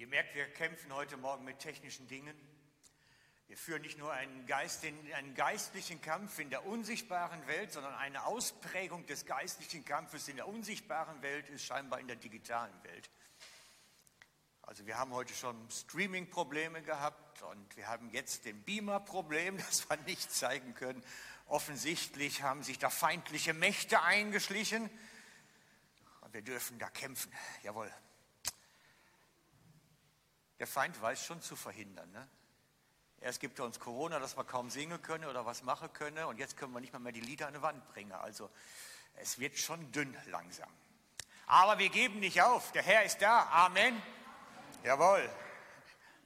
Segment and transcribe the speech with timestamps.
[0.00, 2.34] Ihr merkt, wir kämpfen heute Morgen mit technischen Dingen.
[3.48, 8.24] Wir führen nicht nur einen, Geist, einen geistlichen Kampf in der unsichtbaren Welt, sondern eine
[8.24, 13.10] Ausprägung des geistlichen Kampfes in der unsichtbaren Welt ist scheinbar in der digitalen Welt.
[14.62, 19.98] Also wir haben heute schon Streaming-Probleme gehabt und wir haben jetzt den Beamer-Problem, das wir
[19.98, 21.04] nicht zeigen können.
[21.44, 24.88] Offensichtlich haben sich da feindliche Mächte eingeschlichen
[26.22, 27.30] und wir dürfen da kämpfen.
[27.62, 27.92] Jawohl.
[30.60, 32.10] Der Feind weiß schon zu verhindern.
[32.12, 32.28] Ne?
[33.20, 36.24] Erst gibt er uns Corona, dass wir kaum singen können oder was machen können.
[36.26, 38.12] Und jetzt können wir nicht mal mehr die Lieder an die Wand bringen.
[38.12, 38.50] Also
[39.16, 40.68] es wird schon dünn langsam.
[41.46, 42.72] Aber wir geben nicht auf.
[42.72, 43.48] Der Herr ist da.
[43.50, 44.00] Amen.
[44.84, 45.28] Jawohl.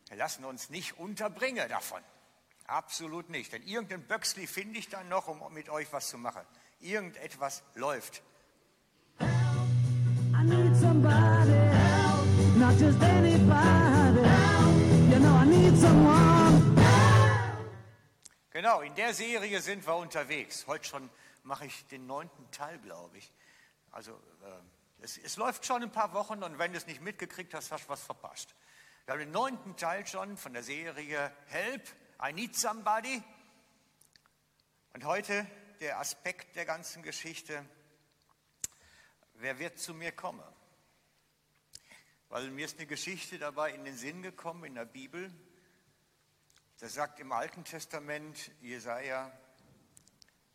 [0.08, 2.02] Wir lassen uns nicht unterbringen davon.
[2.66, 3.52] Absolut nicht.
[3.52, 6.42] Denn irgendein Böxli finde ich dann noch, um mit euch was zu machen.
[6.80, 8.22] Irgendetwas läuft.
[9.20, 11.83] I need somebody help,
[12.64, 14.28] not just anybody.
[15.10, 16.76] You know I need someone
[18.50, 20.66] Genau, in der Serie sind wir unterwegs.
[20.66, 21.10] Heute schon
[21.42, 23.32] mache ich den neunten Teil, glaube ich.
[23.90, 27.52] Also äh, es, es, läuft schon ein paar Wochen und wenn du es nicht mitgekriegt
[27.52, 28.54] hast, hast du was verpasst.
[29.04, 31.82] Wir haben den neunten Teil schon von der Serie Help,
[32.24, 33.22] I Need Somebody.
[34.94, 35.46] Und heute
[35.80, 37.62] der Aspekt der ganzen Geschichte,
[39.34, 40.54] wer wird zu mir kommen?
[42.34, 45.32] Weil mir ist eine Geschichte dabei in den Sinn gekommen in der Bibel,
[46.80, 49.30] da sagt im Alten Testament Jesaja,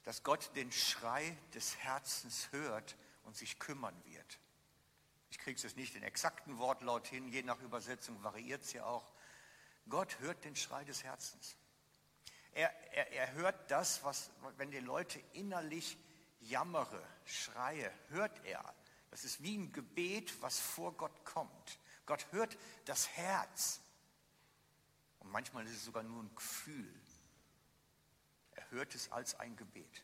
[0.04, 4.40] dass Gott den Schrei des Herzens hört und sich kümmern wird.
[5.30, 8.84] Ich kriege es jetzt nicht den exakten Wortlaut hin, je nach Übersetzung variiert es ja
[8.84, 9.10] auch.
[9.88, 11.56] Gott hört den Schrei des Herzens.
[12.52, 15.98] Er, er, er hört das, was, wenn die Leute innerlich
[16.42, 18.76] jammere, schreie, hört er.
[19.12, 21.80] Das ist wie ein Gebet, was vor Gott kommt.
[22.06, 23.82] Gott hört das Herz.
[25.20, 26.94] Und manchmal ist es sogar nur ein Gefühl.
[28.52, 30.04] Er hört es als ein Gebet.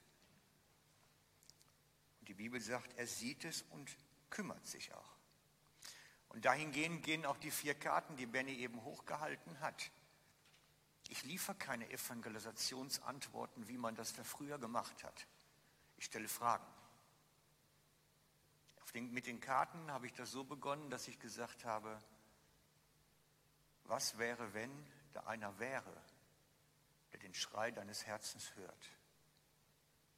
[2.19, 3.95] Und die Bibel sagt, er sieht es und
[4.29, 5.15] kümmert sich auch.
[6.29, 9.89] Und dahingehend gehen auch die vier Karten, die Benny eben hochgehalten hat.
[11.07, 15.27] Ich liefere keine Evangelisationsantworten, wie man das da früher gemacht hat.
[15.97, 16.65] Ich stelle Fragen.
[18.93, 21.99] Den, mit den Karten habe ich das so begonnen, dass ich gesagt habe,
[23.83, 24.71] was wäre, wenn
[25.13, 26.01] da einer wäre,
[27.11, 28.89] der den Schrei deines Herzens hört,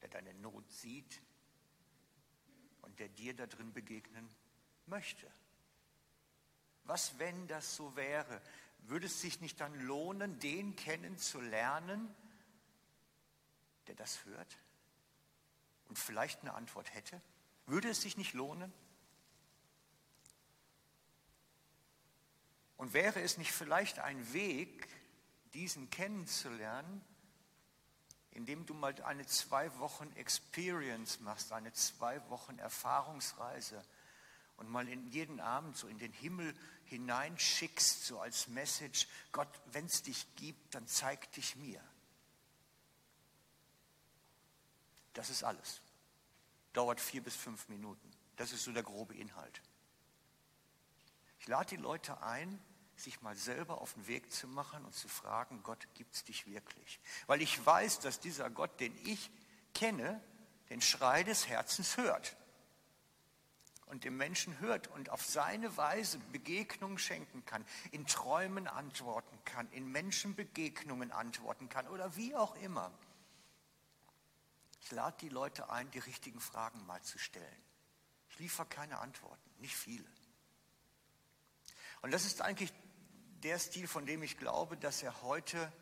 [0.01, 1.22] der deine Not sieht
[2.81, 4.29] und der dir da drin begegnen
[4.85, 5.31] möchte.
[6.83, 8.41] Was, wenn das so wäre?
[8.79, 12.16] Würde es sich nicht dann lohnen, den kennenzulernen,
[13.88, 14.57] der das hört
[15.89, 17.22] und vielleicht eine Antwort hätte?
[17.67, 18.73] Würde es sich nicht lohnen?
[22.78, 24.88] Und wäre es nicht vielleicht ein Weg,
[25.53, 27.03] diesen kennenzulernen,
[28.31, 33.83] indem du mal eine zwei Wochen Experience machst, eine zwei Wochen Erfahrungsreise
[34.57, 36.53] und mal in jeden Abend so in den Himmel
[36.85, 41.81] hineinschickst, so als Message, Gott, wenn es dich gibt, dann zeig dich mir.
[45.13, 45.81] Das ist alles.
[46.77, 48.07] Dauert vier bis fünf Minuten.
[48.35, 49.63] Das ist so der grobe Inhalt.
[51.39, 52.61] Ich lade die Leute ein,
[52.95, 56.45] sich mal selber auf den Weg zu machen und zu fragen, Gott, gibt es dich
[56.45, 56.99] wirklich?
[57.25, 59.31] Weil ich weiß, dass dieser Gott, den ich
[59.73, 60.23] kenne,
[60.69, 62.38] den Schrei des Herzens hört.
[63.88, 69.67] Und dem Menschen hört und auf seine Weise Begegnungen schenken kann, in Träumen antworten kann,
[69.71, 72.91] in Menschenbegegnungen antworten kann oder wie auch immer.
[74.87, 77.61] Ich lade die Leute ein, die richtigen Fragen mal zu stellen.
[78.29, 80.07] Ich liefere keine Antworten, nicht viele.
[82.01, 82.71] Und das ist eigentlich
[83.43, 85.73] der Stil, von dem ich glaube, dass er heute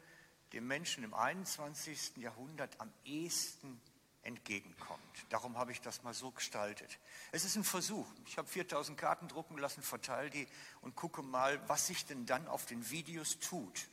[0.53, 2.17] dem Menschen im 21.
[2.17, 3.79] Jahrhundert am ehesten
[4.23, 5.25] entgegenkommt.
[5.29, 6.97] Darum habe ich das mal so gestaltet.
[7.31, 8.07] Es ist ein Versuch.
[8.25, 10.47] Ich habe 4000 Karten drucken lassen, verteile die
[10.81, 13.87] und gucke mal, was sich denn dann auf den Videos tut.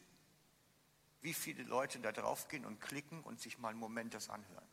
[1.21, 4.72] Wie viele Leute da drauf gehen und klicken und sich mal einen Moment das anhören.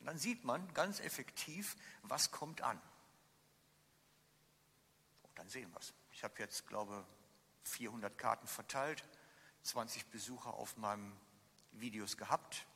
[0.00, 2.80] Dann sieht man ganz effektiv, was kommt an.
[5.22, 5.92] Und dann sehen wir es.
[6.12, 7.04] Ich habe jetzt, glaube
[7.64, 9.04] 400 Karten verteilt,
[9.62, 11.12] 20 Besucher auf meinem
[11.72, 12.66] Videos gehabt.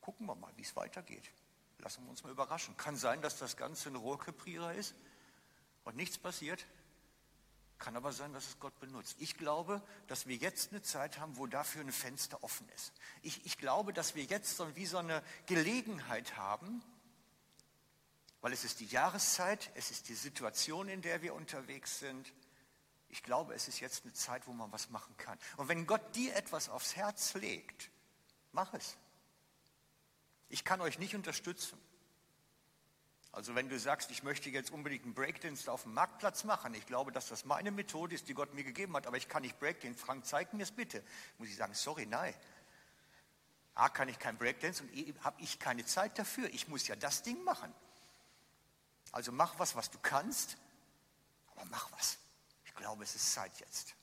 [0.00, 1.30] Gucken wir mal, wie es weitergeht.
[1.78, 2.76] Lassen wir uns mal überraschen.
[2.76, 4.94] Kann sein, dass das Ganze ein Rohrkrepierer ist
[5.84, 6.66] und nichts passiert.
[7.82, 9.16] Kann aber sein, dass es Gott benutzt.
[9.18, 12.92] Ich glaube, dass wir jetzt eine Zeit haben, wo dafür ein Fenster offen ist.
[13.22, 16.80] Ich, ich glaube, dass wir jetzt so wie so eine Gelegenheit haben,
[18.40, 22.32] weil es ist die Jahreszeit, es ist die Situation, in der wir unterwegs sind,
[23.08, 25.36] Ich glaube, es ist jetzt eine Zeit, wo man was machen kann.
[25.56, 27.90] Und wenn Gott dir etwas aufs Herz legt,
[28.52, 28.96] mach es.
[30.48, 31.80] Ich kann euch nicht unterstützen.
[33.32, 36.84] Also wenn du sagst, ich möchte jetzt unbedingt einen Breakdance auf dem Marktplatz machen, ich
[36.84, 39.58] glaube, dass das meine Methode ist, die Gott mir gegeben hat, aber ich kann nicht
[39.58, 39.98] Breakdance.
[39.98, 41.02] Frank, zeig mir es bitte.
[41.38, 42.34] Muss ich sagen, sorry, nein.
[43.74, 46.52] A, kann ich kein Breakdance und E, habe ich keine Zeit dafür.
[46.52, 47.72] Ich muss ja das Ding machen.
[49.12, 50.58] Also mach was, was du kannst,
[51.52, 52.18] aber mach was.
[52.66, 53.94] Ich glaube, es ist Zeit jetzt.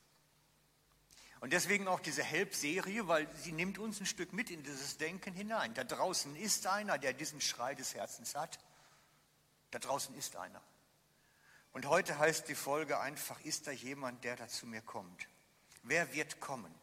[1.39, 5.35] Und deswegen auch diese Help-Serie, weil sie nimmt uns ein Stück mit in dieses Denken
[5.35, 5.75] hinein.
[5.75, 8.59] Da draußen ist einer, der diesen Schrei des Herzens hat.
[9.71, 10.62] Da draußen ist einer.
[11.71, 15.27] Und heute heißt die Folge einfach, ist da jemand, der da zu mir kommt?
[15.83, 16.74] Wer wird kommen?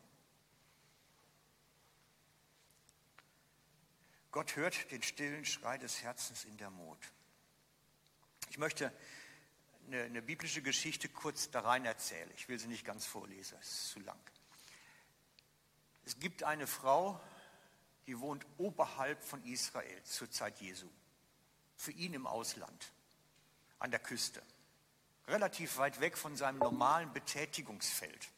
[4.31, 6.99] Gott hört den stillen Schrei des Herzens in der Not.
[8.50, 8.93] Ich möchte
[9.87, 12.31] eine, eine, biblische Geschichte kurz da rein erzählen.
[12.37, 14.21] Ich will sie nicht ganz vorlesen, es ist zu lang.
[16.05, 17.21] Es gibt eine Frau,
[18.06, 20.89] die wohnt oberhalb von Israel zur Zeit Jesu
[21.76, 22.93] für ihn im Ausland,
[23.78, 24.43] an der Küste,
[25.28, 28.28] relativ weit weg von seinem normalen Betätigungsfeld.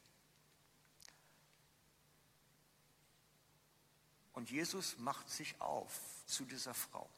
[4.33, 7.09] Und Jesus macht sich auf zu dieser Frau,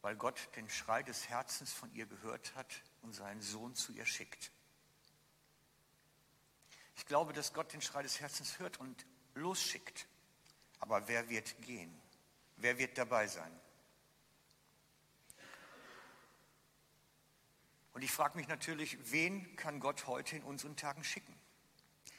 [0.00, 4.06] weil Gott den Schrei des Herzens von ihr gehört hat und seinen Sohn zu ihr
[4.06, 4.52] schickt.
[6.96, 10.06] Ich glaube, dass Gott den Schrei des Herzens hört und losschickt.
[10.78, 11.90] Aber wer wird gehen?
[12.60, 13.50] Wer wird dabei sein?
[17.92, 21.34] Und ich frage mich natürlich, wen kann Gott heute in unseren Tagen schicken?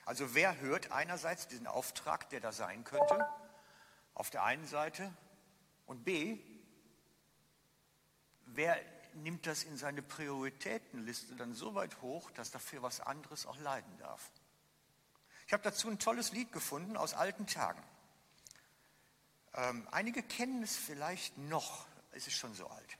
[0.05, 3.27] Also wer hört einerseits diesen Auftrag, der da sein könnte,
[4.15, 5.13] auf der einen Seite,
[5.85, 6.39] und b,
[8.45, 8.79] wer
[9.13, 13.97] nimmt das in seine Prioritätenliste dann so weit hoch, dass dafür was anderes auch leiden
[13.99, 14.31] darf?
[15.45, 17.83] Ich habe dazu ein tolles Lied gefunden aus alten Tagen.
[19.53, 22.97] Ähm, einige kennen es vielleicht noch, es ist schon so alt.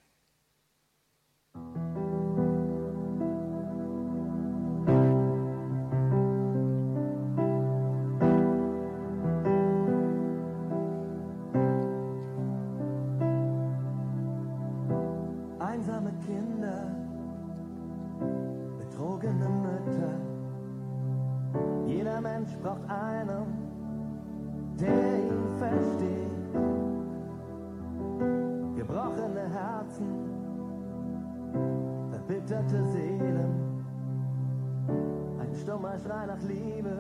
[35.72, 36.98] Ein stummer Schrei nach Liebe,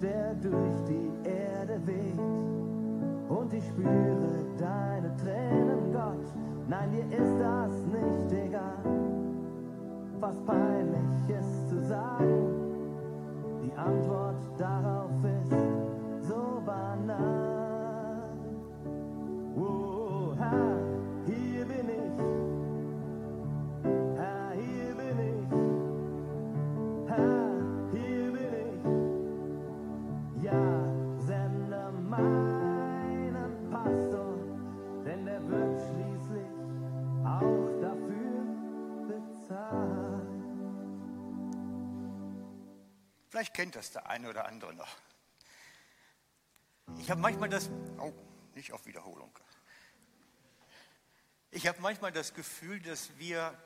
[0.00, 2.18] der durch die Erde weht.
[3.28, 6.26] Und ich spüre deine Tränen, Gott,
[6.68, 8.84] nein, dir ist das nicht egal,
[10.20, 12.48] was peinlich ist zu sagen.
[13.62, 15.10] Die Antwort darauf
[15.40, 17.51] ist so banal.
[43.42, 44.96] Vielleicht kennt das der eine oder andere noch.
[47.00, 48.12] Ich habe manchmal das, oh,
[48.54, 49.36] nicht auf Wiederholung.
[51.50, 53.60] Ich habe manchmal das Gefühl, dass wir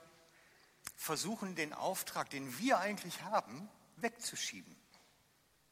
[0.97, 4.75] versuchen, den Auftrag, den wir eigentlich haben, wegzuschieben.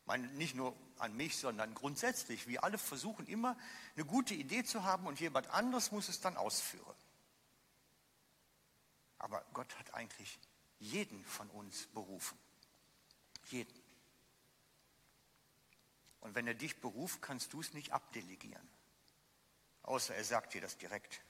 [0.01, 2.47] Ich meine, nicht nur an mich, sondern grundsätzlich.
[2.47, 3.57] Wir alle versuchen immer,
[3.97, 6.95] eine gute Idee zu haben und jemand anderes muss es dann ausführen.
[9.17, 10.39] Aber Gott hat eigentlich
[10.79, 12.39] jeden von uns berufen.
[13.47, 13.84] Jeden.
[16.25, 18.67] Und wenn er dich beruft, kannst du es nicht abdelegieren.
[19.83, 21.23] Außer er sagt dir das direkt.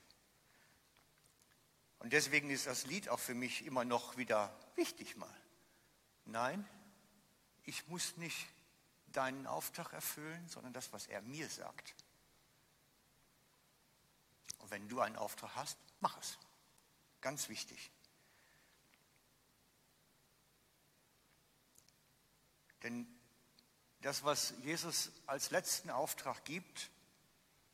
[1.98, 5.36] Und deswegen ist das Lied auch für mich immer noch wieder wichtig mal.
[6.26, 6.66] Nein,
[7.64, 8.46] ich muss nicht
[9.08, 11.96] deinen Auftrag erfüllen, sondern das, was er mir sagt.
[14.58, 16.38] Und wenn du einen Auftrag hast, mach es.
[17.20, 17.90] Ganz wichtig.
[22.84, 23.13] Denn
[24.04, 26.90] das, was Jesus als letzten Auftrag gibt,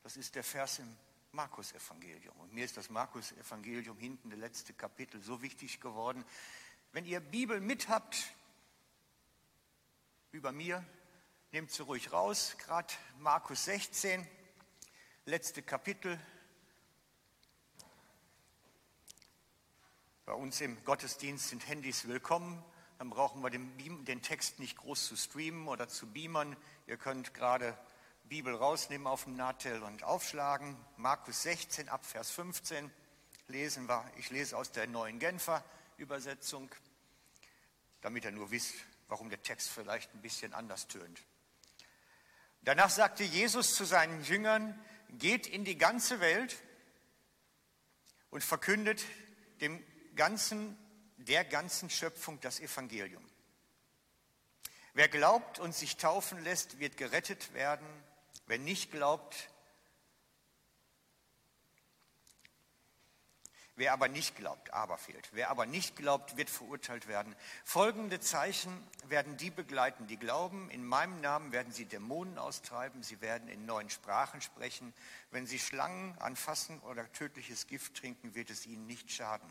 [0.05, 0.97] das ist der Vers im
[1.33, 2.39] Markus-Evangelium.
[2.39, 6.25] Und mir ist das Markus-Evangelium hinten, der letzte Kapitel, so wichtig geworden.
[6.93, 8.33] Wenn ihr Bibel mit habt,
[10.31, 10.85] über mir,
[11.51, 14.25] nehmt sie ruhig raus, gerade Markus 16,
[15.25, 16.17] letzte Kapitel.
[20.27, 22.65] Bei uns im Gottesdienst sind Handys willkommen.
[23.01, 26.55] Dann brauchen wir den, Beam, den Text nicht groß zu streamen oder zu beamern.
[26.87, 27.75] Ihr könnt gerade
[28.25, 30.77] Bibel rausnehmen auf dem Natel und aufschlagen.
[30.99, 32.91] Markus 16 ab Vers 15
[33.49, 34.05] lesen wir.
[34.19, 35.65] Ich lese aus der neuen Genfer
[35.97, 36.71] Übersetzung,
[38.03, 38.75] damit ihr nur wisst,
[39.09, 41.23] warum der Text vielleicht ein bisschen anders tönt.
[42.61, 44.79] Danach sagte Jesus zu seinen Jüngern,
[45.09, 46.63] geht in die ganze Welt
[48.29, 49.03] und verkündet
[49.63, 49.83] dem
[50.17, 50.77] ganzen,
[51.31, 53.25] der ganzen Schöpfung das Evangelium.
[54.95, 57.87] Wer glaubt und sich taufen lässt, wird gerettet werden.
[58.47, 59.49] Wer nicht glaubt,
[63.77, 67.35] Wer aber nicht glaubt, aber fehlt, wer aber nicht glaubt, wird verurteilt werden.
[67.65, 68.71] Folgende Zeichen
[69.09, 70.69] werden die begleiten, die glauben.
[70.69, 74.93] In meinem Namen werden sie Dämonen austreiben, sie werden in neuen Sprachen sprechen.
[75.31, 79.49] Wenn sie Schlangen anfassen oder tödliches Gift trinken, wird es ihnen nicht schaden.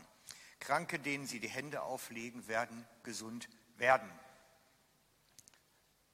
[0.60, 4.10] Kranke, denen sie die Hände auflegen, werden gesund werden.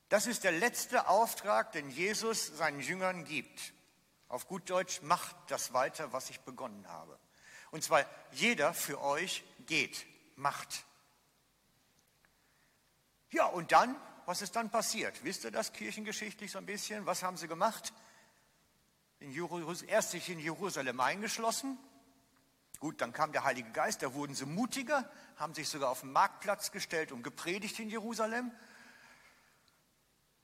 [0.09, 3.73] Das ist der letzte Auftrag, den Jesus seinen Jüngern gibt.
[4.29, 7.19] Auf gut Deutsch, macht das weiter, was ich begonnen habe.
[7.71, 10.85] Und zwar jeder für euch geht, macht.
[13.31, 15.25] Ja, und dann, was ist dann passiert?
[15.25, 17.07] Wisst ihr das kirchengeschichtlich so ein bisschen?
[17.07, 17.93] Was haben sie gemacht?
[19.19, 19.33] In
[19.89, 21.79] erst sich in Jerusalem eingeschlossen.
[22.79, 26.13] Gut, dann kam der Heilige Geist, da wurden sie mutiger, haben sich sogar auf den
[26.13, 28.51] Marktplatz gestellt und gepredigt in Jerusalem.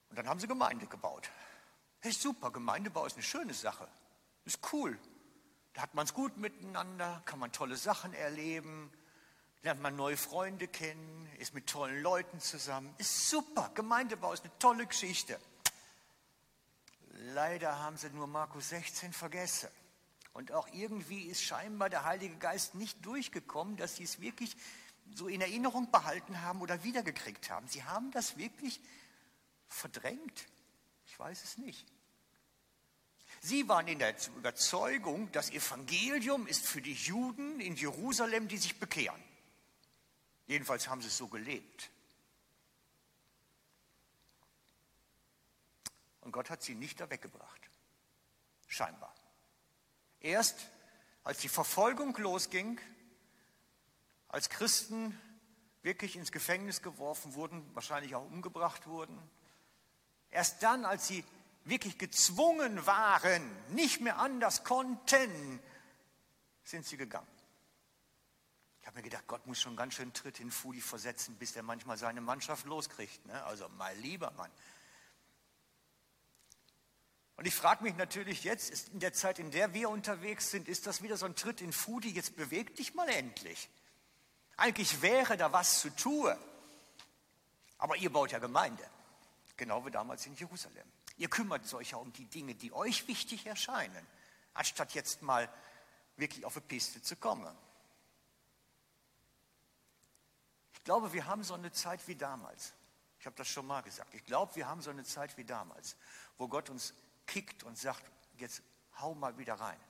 [0.09, 1.31] Und dann haben sie Gemeinde gebaut.
[2.03, 3.87] Ist super, Gemeindebau ist eine schöne Sache.
[4.45, 4.99] Ist cool.
[5.75, 8.93] Da hat man es gut miteinander, kann man tolle Sachen erleben,
[9.63, 12.95] lernt man neue Freunde kennen, ist mit tollen Leuten zusammen.
[12.99, 13.71] Ist super.
[13.75, 15.39] Gemeindebau ist eine tolle Geschichte.
[17.11, 19.69] Leider haben sie nur Markus 16 vergessen.
[20.33, 24.57] Und auch irgendwie ist scheinbar der Heilige Geist nicht durchgekommen, dass sie es wirklich
[25.15, 27.69] so in Erinnerung behalten haben oder wiedergekriegt haben.
[27.69, 28.81] Sie haben das wirklich
[29.69, 30.49] verdrängt.
[31.07, 31.87] Ich weiß es nicht.
[33.41, 38.79] Sie waren in der Überzeugung, das Evangelium ist für die Juden in Jerusalem, die sich
[38.79, 39.23] bekehren.
[40.47, 41.91] Jedenfalls haben sie es so gelebt.
[46.21, 47.61] Und Gott hat sie nicht da weggebracht.
[48.69, 49.15] Scheinbar.
[50.23, 50.71] Erst
[51.25, 52.81] als die Verfolgung losging,
[54.29, 55.21] als Christen
[55.83, 59.19] wirklich ins Gefängnis geworfen wurden, wahrscheinlich auch umgebracht wurden,
[60.31, 61.25] erst dann, als sie
[61.65, 63.43] wirklich gezwungen waren,
[63.75, 65.61] nicht mehr anders konnten,
[66.63, 67.27] sind sie gegangen.
[68.81, 71.63] Ich habe mir gedacht, Gott muss schon ganz schön Tritt in Fudi versetzen, bis er
[71.63, 73.27] manchmal seine Mannschaft loskriegt.
[73.27, 73.45] Ne?
[73.45, 74.51] Also mein lieber Mann.
[77.43, 80.87] Und ich frage mich natürlich jetzt, in der Zeit, in der wir unterwegs sind, ist
[80.87, 83.69] das wieder so ein Tritt in Fudi, jetzt beweg dich mal endlich.
[84.57, 86.37] Eigentlich wäre da was zu tun.
[87.79, 88.89] Aber ihr baut ja Gemeinde,
[89.57, 90.87] genau wie damals in Jerusalem.
[91.17, 94.07] Ihr kümmert euch ja um die Dinge, die euch wichtig erscheinen,
[94.55, 95.53] anstatt jetzt mal
[96.17, 97.53] wirklich auf die Piste zu kommen.
[100.75, 102.73] Ich glaube, wir haben so eine Zeit wie damals.
[103.19, 104.15] Ich habe das schon mal gesagt.
[104.15, 105.97] Ich glaube, wir haben so eine Zeit wie damals,
[106.39, 106.95] wo Gott uns
[107.27, 108.03] kickt und sagt,
[108.39, 108.63] jetzt
[109.01, 109.81] hau mal wieder rein.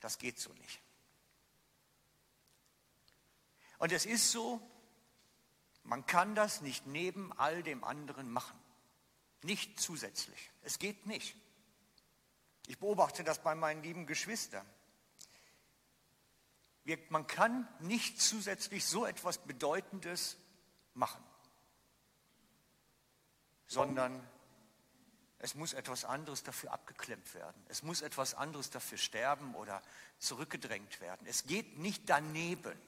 [0.00, 0.80] Das geht so nicht.
[3.78, 4.60] Und es ist so,
[5.84, 8.58] man kann das nicht neben all dem anderen machen.
[9.42, 10.50] Nicht zusätzlich.
[10.62, 11.36] Es geht nicht.
[12.66, 14.66] Ich beobachte das bei meinen lieben Geschwistern.
[16.84, 20.36] Wir, man kann nicht zusätzlich so etwas Bedeutendes
[20.94, 21.22] machen,
[23.66, 24.28] sondern
[25.42, 27.60] es muss etwas anderes dafür abgeklemmt werden.
[27.68, 29.82] Es muss etwas anderes dafür sterben oder
[30.20, 31.26] zurückgedrängt werden.
[31.26, 32.80] Es geht nicht daneben.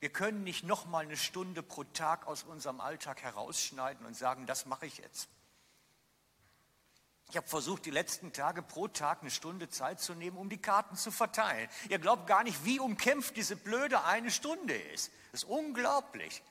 [0.00, 4.46] Wir können nicht noch mal eine Stunde pro Tag aus unserem Alltag herausschneiden und sagen,
[4.46, 5.28] das mache ich jetzt.
[7.28, 10.62] Ich habe versucht, die letzten Tage pro Tag eine Stunde Zeit zu nehmen, um die
[10.62, 11.68] Karten zu verteilen.
[11.90, 15.12] Ihr glaubt gar nicht, wie umkämpft diese blöde eine Stunde ist.
[15.30, 16.42] Das ist unglaublich.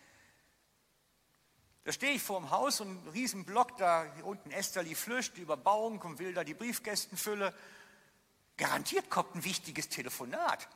[1.83, 5.99] Da stehe ich vor dem Haus und ein Riesenblock, da unten Esterli flüscht, die Überbauung
[6.01, 7.53] und will da die Briefkästenfülle.
[8.57, 10.67] Garantiert kommt ein wichtiges Telefonat.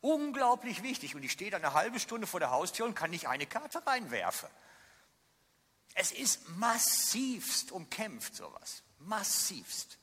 [0.00, 1.16] Unglaublich wichtig.
[1.16, 3.84] Und ich stehe da eine halbe Stunde vor der Haustür und kann nicht eine Karte
[3.84, 4.48] reinwerfen.
[5.94, 8.84] Es ist massivst umkämpft, sowas.
[9.00, 9.98] Massivst.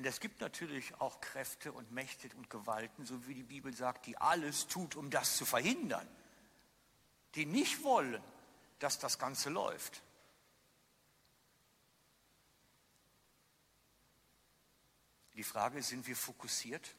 [0.00, 4.06] Und es gibt natürlich auch Kräfte und Mächte und Gewalten, so wie die Bibel sagt,
[4.06, 6.08] die alles tut, um das zu verhindern.
[7.34, 8.24] Die nicht wollen,
[8.78, 10.02] dass das Ganze läuft.
[15.34, 16.94] Die Frage ist, sind wir fokussiert?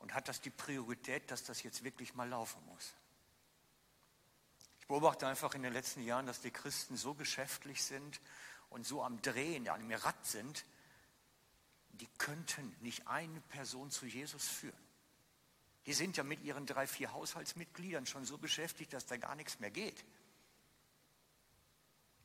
[0.00, 2.92] Und hat das die Priorität, dass das jetzt wirklich mal laufen muss?
[4.78, 8.20] Ich beobachte einfach in den letzten Jahren, dass die Christen so geschäftlich sind
[8.68, 10.66] und so am Drehen, ja, am Rad sind,
[12.00, 14.84] die könnten nicht eine Person zu Jesus führen.
[15.86, 19.60] Die sind ja mit ihren drei, vier Haushaltsmitgliedern schon so beschäftigt, dass da gar nichts
[19.60, 20.04] mehr geht.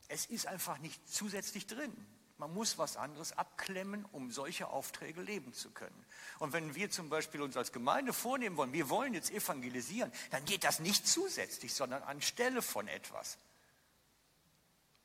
[0.07, 1.93] Es ist einfach nicht zusätzlich drin.
[2.37, 6.05] Man muss was anderes abklemmen, um solche Aufträge leben zu können.
[6.39, 10.45] Und wenn wir zum Beispiel uns als Gemeinde vornehmen wollen, wir wollen jetzt evangelisieren, dann
[10.45, 13.37] geht das nicht zusätzlich, sondern anstelle von etwas.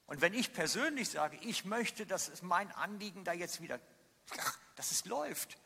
[0.06, 3.80] Und wenn ich persönlich sage, ich möchte, dass es mein Anliegen da jetzt wieder,
[4.76, 5.58] dass es läuft,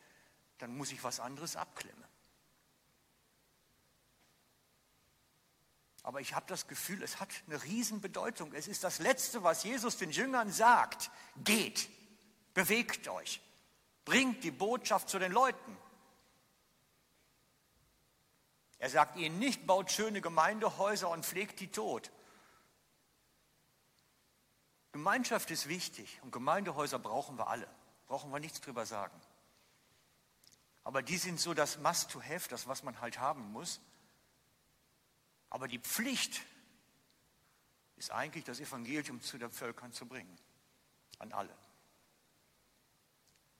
[0.59, 2.03] dann muss ich was anderes abklemmen.
[6.03, 8.53] Aber ich habe das Gefühl, es hat eine Riesenbedeutung.
[8.53, 11.11] Es ist das Letzte, was Jesus den Jüngern sagt.
[11.43, 11.89] Geht,
[12.53, 13.41] bewegt euch,
[14.05, 15.77] bringt die Botschaft zu den Leuten.
[18.79, 22.11] Er sagt ihnen nicht, baut schöne Gemeindehäuser und pflegt die tot.
[24.93, 27.67] Gemeinschaft ist wichtig und Gemeindehäuser brauchen wir alle.
[28.09, 29.21] Brauchen wir nichts drüber sagen.
[30.83, 33.79] Aber die sind so das Must-to-Have, das, was man halt haben muss.
[35.51, 36.41] Aber die Pflicht
[37.97, 40.35] ist eigentlich, das Evangelium zu den Völkern zu bringen.
[41.19, 41.55] An alle.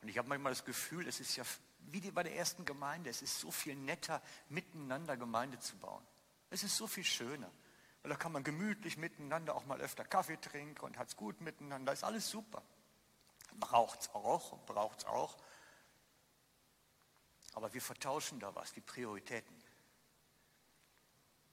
[0.02, 1.44] Und ich habe manchmal das Gefühl, es ist ja
[1.92, 6.04] wie bei der ersten Gemeinde, es ist so viel netter, miteinander Gemeinde zu bauen.
[6.50, 7.52] Es ist so viel schöner.
[8.02, 11.40] Weil da kann man gemütlich miteinander auch mal öfter Kaffee trinken und hat es gut
[11.42, 11.94] miteinander.
[11.94, 12.64] Ist alles super.
[13.60, 15.38] Braucht es auch, braucht es auch.
[17.54, 19.56] Aber wir vertauschen da was, die Prioritäten.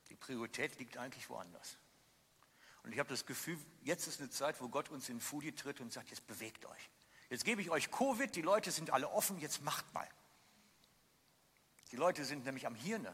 [0.09, 1.79] Die Priorität liegt eigentlich woanders.
[2.83, 5.81] Und ich habe das Gefühl, jetzt ist eine Zeit, wo Gott uns in Foodie tritt
[5.81, 6.91] und sagt, jetzt bewegt euch.
[7.29, 10.09] Jetzt gebe ich euch Covid, die Leute sind alle offen, jetzt macht mal.
[11.91, 13.13] Die Leute sind nämlich am Hirne.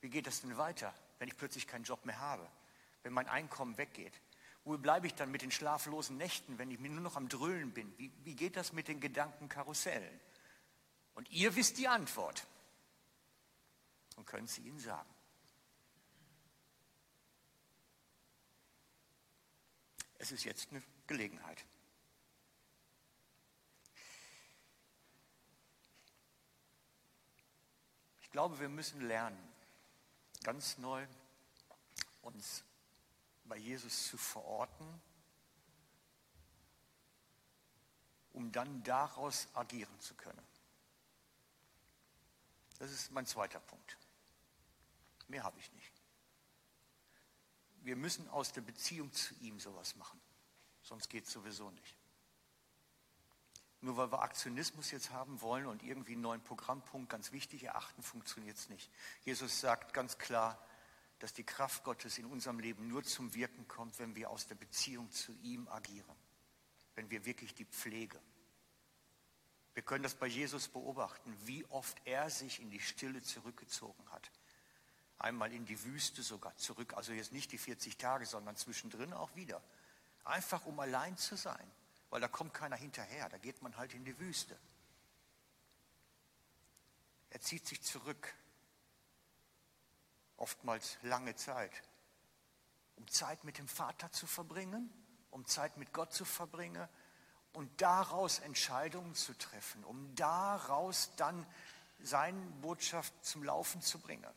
[0.00, 2.48] Wie geht das denn weiter, wenn ich plötzlich keinen Job mehr habe?
[3.02, 4.18] Wenn mein Einkommen weggeht?
[4.64, 7.92] Wo bleibe ich dann mit den schlaflosen Nächten, wenn ich nur noch am Dröhlen bin?
[7.98, 10.20] Wie, wie geht das mit den Gedankenkarussellen?
[11.14, 12.46] Und ihr wisst die Antwort
[14.16, 15.08] und könnt sie ihnen sagen.
[20.18, 21.64] Es ist jetzt eine Gelegenheit.
[28.22, 29.38] Ich glaube, wir müssen lernen,
[30.42, 31.06] ganz neu
[32.22, 32.64] uns
[33.44, 35.00] bei Jesus zu verorten,
[38.32, 40.46] um dann daraus agieren zu können.
[42.78, 43.96] Das ist mein zweiter Punkt.
[45.28, 45.94] Mehr habe ich nicht
[47.84, 50.20] wir müssen aus der Beziehung zu ihm sowas machen.
[50.82, 51.96] Sonst geht es sowieso nicht.
[53.80, 58.02] Nur weil wir Aktionismus jetzt haben wollen und irgendwie einen neuen Programmpunkt ganz wichtig erachten,
[58.02, 58.90] funktioniert es nicht.
[59.24, 60.58] Jesus sagt ganz klar,
[61.24, 64.56] dass die Kraft Gottes in unserem Leben nur zum Wirken kommt, wenn wir aus der
[64.56, 66.16] Beziehung zu ihm agieren.
[66.94, 68.20] Wenn wir wirklich die Pflege.
[69.72, 74.30] Wir können das bei Jesus beobachten, wie oft er sich in die Stille zurückgezogen hat
[75.18, 76.92] einmal in die Wüste sogar zurück.
[76.94, 79.62] Also jetzt nicht die 40 Tage, sondern zwischendrin auch wieder.
[80.24, 81.70] Einfach um allein zu sein,
[82.10, 84.58] weil da kommt keiner hinterher, da geht man halt in die Wüste.
[87.30, 88.34] Er zieht sich zurück,
[90.36, 91.72] oftmals lange Zeit,
[92.96, 94.92] um Zeit mit dem Vater zu verbringen,
[95.30, 96.88] um Zeit mit Gott zu verbringen
[97.52, 101.46] und daraus Entscheidungen zu treffen, um daraus dann
[102.00, 104.32] seine Botschaft zum Laufen zu bringen.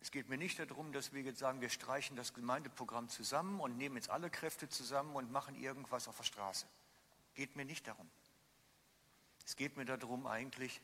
[0.00, 3.78] Es geht mir nicht darum, dass wir jetzt sagen, wir streichen das Gemeindeprogramm zusammen und
[3.78, 6.66] nehmen jetzt alle Kräfte zusammen und machen irgendwas auf der Straße.
[7.34, 8.10] Geht mir nicht darum.
[9.44, 10.80] Es geht mir darum eigentlich,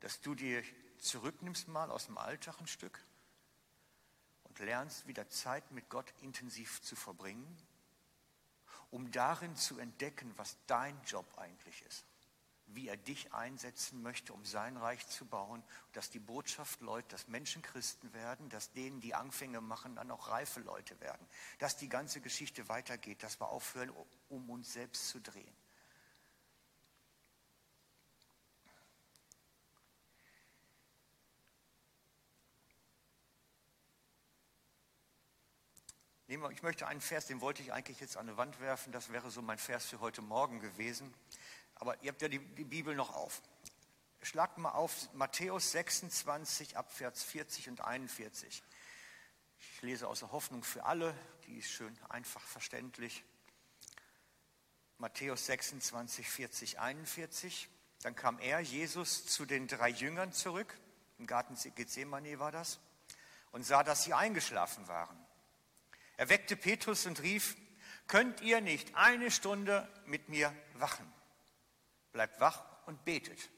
[0.00, 0.62] dass du dir
[0.98, 3.04] zurücknimmst mal aus dem Alltag ein Stück
[4.44, 7.56] und lernst wieder Zeit mit Gott intensiv zu verbringen,
[8.90, 12.04] um darin zu entdecken, was dein Job eigentlich ist
[12.74, 17.28] wie er dich einsetzen möchte, um sein Reich zu bauen, dass die Botschaft läuft, dass
[17.28, 21.26] Menschen Christen werden, dass denen, die Anfänge machen, dann auch reife Leute werden,
[21.58, 23.92] dass die ganze Geschichte weitergeht, dass wir aufhören,
[24.28, 25.56] um uns selbst zu drehen.
[36.30, 39.30] Ich möchte einen Vers, den wollte ich eigentlich jetzt an eine Wand werfen, das wäre
[39.30, 41.14] so mein Vers für heute Morgen gewesen.
[41.78, 43.42] Aber ihr habt ja die, die Bibel noch auf.
[44.22, 48.62] Schlagt mal auf Matthäus 26 Abvers 40 und 41.
[49.58, 51.14] Ich lese aus der Hoffnung für alle,
[51.46, 53.24] die ist schön einfach verständlich.
[54.98, 57.68] Matthäus 26, 40, 41.
[58.02, 60.76] Dann kam er, Jesus, zu den drei Jüngern zurück,
[61.18, 62.80] im Garten Gethsemane war das,
[63.52, 65.16] und sah, dass sie eingeschlafen waren.
[66.16, 67.56] Er weckte Petrus und rief,
[68.08, 71.06] könnt ihr nicht eine Stunde mit mir wachen?
[72.18, 73.48] Bleibt wach und betet.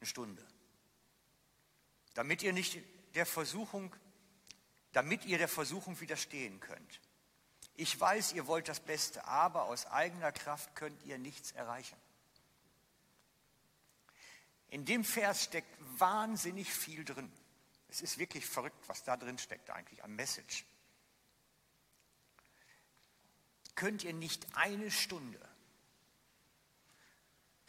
[0.00, 0.44] Eine Stunde.
[2.14, 2.80] Damit ihr nicht
[3.14, 3.94] der Versuchung,
[4.90, 7.00] damit ihr der Versuchung widerstehen könnt.
[7.76, 11.96] Ich weiß, ihr wollt das Beste, aber aus eigener Kraft könnt ihr nichts erreichen.
[14.70, 17.30] In dem Vers steckt wahnsinnig viel drin.
[17.86, 20.64] Es ist wirklich verrückt, was da drin steckt eigentlich am Message.
[23.76, 25.38] Könnt ihr nicht eine Stunde,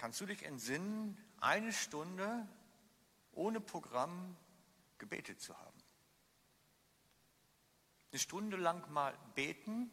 [0.06, 2.48] kannst du dich entsinnen, eine Stunde
[3.32, 4.38] ohne Programm
[5.00, 5.80] gebetet zu haben?
[8.12, 9.90] Eine Stunde lang mal beten,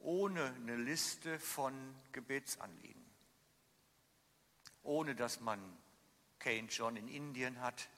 [0.00, 1.72] ohne eine Liste von
[2.12, 3.06] Gebetsanliegen.
[4.82, 5.78] Ohne dass man
[6.38, 7.88] Kane John in Indien hat,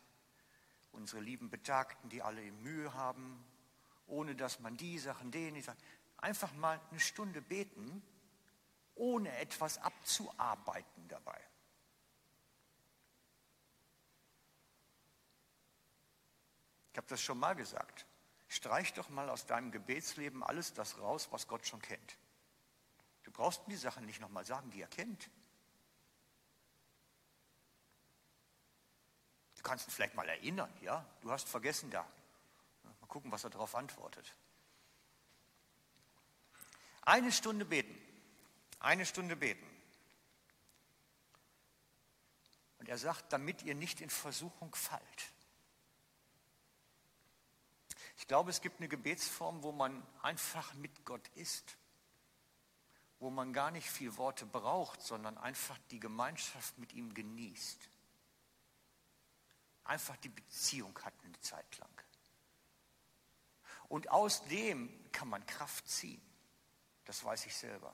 [0.92, 3.44] unsere lieben Betagten, die alle Mühe haben,
[4.06, 5.82] ohne dass man die Sachen, den, die Sachen,
[6.18, 8.04] einfach mal eine Stunde beten,
[8.94, 11.40] ohne etwas abzuarbeiten dabei.
[16.92, 18.06] Ich habe das schon mal gesagt.
[18.48, 22.16] Streich doch mal aus deinem Gebetsleben alles das raus, was Gott schon kennt.
[23.22, 25.30] Du brauchst die Sachen nicht nochmal sagen, die er kennt.
[29.56, 31.04] Du kannst ihn vielleicht mal erinnern, ja?
[31.20, 32.04] Du hast vergessen da.
[32.82, 34.34] Mal gucken, was er darauf antwortet.
[37.02, 37.99] Eine Stunde beten.
[38.80, 39.66] Eine Stunde beten.
[42.78, 45.32] Und er sagt, damit ihr nicht in Versuchung fallt.
[48.16, 51.76] Ich glaube, es gibt eine Gebetsform, wo man einfach mit Gott ist,
[53.18, 57.88] wo man gar nicht viel Worte braucht, sondern einfach die Gemeinschaft mit ihm genießt
[59.90, 61.90] einfach die Beziehung hatten eine Zeit lang.
[63.88, 66.22] Und aus dem kann man Kraft ziehen.
[67.04, 67.92] Das weiß ich selber.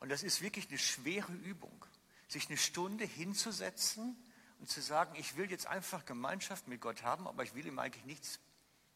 [0.00, 1.84] Und das ist wirklich eine schwere Übung,
[2.28, 4.16] sich eine Stunde hinzusetzen
[4.60, 7.78] und zu sagen, ich will jetzt einfach Gemeinschaft mit Gott haben, aber ich will ihm
[7.78, 8.40] eigentlich nichts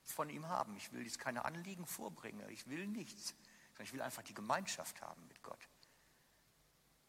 [0.05, 0.77] von ihm haben.
[0.77, 2.49] Ich will jetzt keine Anliegen vorbringen.
[2.51, 3.35] Ich will nichts,
[3.71, 5.69] sondern ich will einfach die Gemeinschaft haben mit Gott.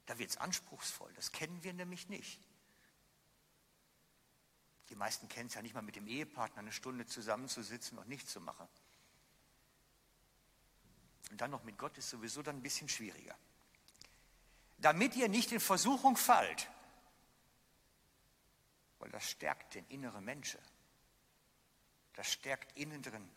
[0.05, 1.11] Da wird es anspruchsvoll.
[1.15, 2.39] Das kennen wir nämlich nicht.
[4.89, 8.31] Die meisten kennen es ja nicht mal mit dem Ehepartner, eine Stunde zusammenzusitzen und nichts
[8.31, 8.67] zu machen.
[11.31, 13.35] Und dann noch mit Gott ist sowieso dann ein bisschen schwieriger.
[14.77, 16.69] Damit ihr nicht in Versuchung fallt,
[18.99, 20.59] weil das stärkt den inneren Menschen.
[22.13, 23.29] Das stärkt innen drin.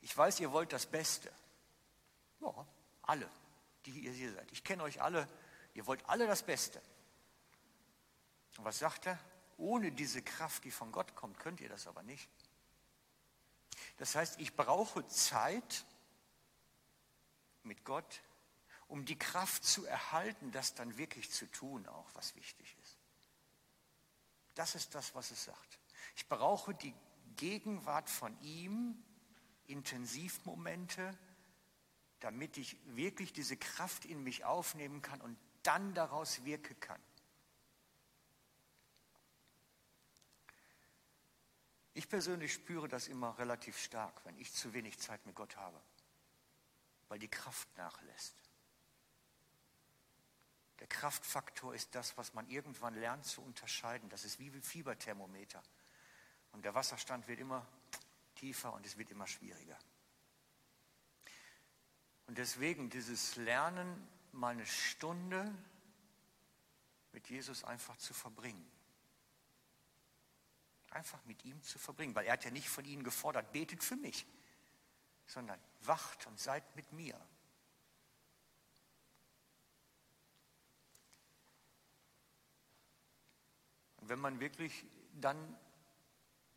[0.00, 1.32] Ich weiß, ihr wollt das Beste.
[2.40, 2.66] Ja,
[3.02, 3.28] alle,
[3.86, 4.52] die ihr hier seid.
[4.52, 5.28] Ich kenne euch alle.
[5.72, 6.80] Ihr wollt alle das Beste.
[8.58, 9.18] Und was sagt er?
[9.56, 12.28] Ohne diese Kraft, die von Gott kommt, könnt ihr das aber nicht.
[13.96, 15.84] Das heißt, ich brauche Zeit
[17.64, 18.22] mit Gott,
[18.88, 22.98] um die Kraft zu erhalten, das dann wirklich zu tun, auch was wichtig ist.
[24.54, 25.78] Das ist das, was es sagt.
[26.16, 26.94] Ich brauche die
[27.36, 29.02] Gegenwart von ihm,
[29.66, 31.18] Intensivmomente,
[32.20, 37.00] damit ich wirklich diese Kraft in mich aufnehmen kann und dann daraus wirken kann.
[41.94, 45.80] Ich persönlich spüre das immer relativ stark, wenn ich zu wenig Zeit mit Gott habe,
[47.14, 48.34] weil die Kraft nachlässt.
[50.80, 54.08] Der Kraftfaktor ist das, was man irgendwann lernt zu unterscheiden.
[54.08, 55.62] Das ist wie ein Fieberthermometer.
[56.50, 57.64] Und der Wasserstand wird immer
[58.34, 59.78] tiefer und es wird immer schwieriger.
[62.26, 65.54] Und deswegen dieses Lernen, mal eine Stunde
[67.12, 68.68] mit Jesus einfach zu verbringen.
[70.90, 73.94] Einfach mit ihm zu verbringen, weil er hat ja nicht von ihnen gefordert, betet für
[73.94, 74.26] mich,
[75.26, 77.20] sondern wacht und seid mit mir.
[83.98, 84.84] Und wenn man wirklich
[85.14, 85.56] dann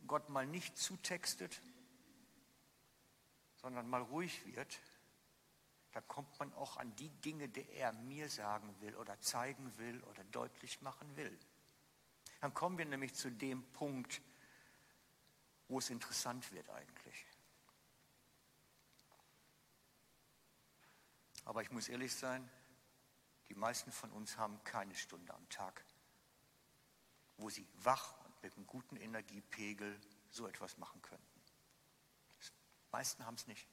[0.06, 1.60] Gott mal nicht zutextet,
[3.56, 4.80] sondern mal ruhig wird,
[5.92, 10.02] da kommt man auch an die Dinge, die er mir sagen will oder zeigen will
[10.04, 11.36] oder deutlich machen will.
[12.40, 14.20] Dann kommen wir nämlich zu dem Punkt,
[15.68, 17.26] wo es interessant wird eigentlich.
[21.48, 22.46] Aber ich muss ehrlich sein,
[23.48, 25.82] die meisten von uns haben keine Stunde am Tag,
[27.38, 31.40] wo sie wach und mit einem guten Energiepegel so etwas machen könnten.
[32.42, 33.66] Die meisten haben es nicht.